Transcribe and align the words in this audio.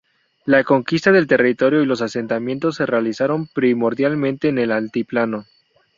La 0.45 0.63
conquista 0.63 1.11
del 1.11 1.27
territorio 1.27 1.79
y 1.79 1.85
los 1.85 2.01
asentamientos 2.01 2.77
se 2.77 2.87
realizaron 2.87 3.45
primordialmente 3.53 4.49
en 4.49 4.57
el 4.57 4.71
altiplano. 4.71 5.45